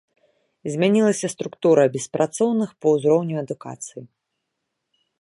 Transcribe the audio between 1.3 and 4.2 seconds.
структура беспрацоўных па ўзроўні адукацыі.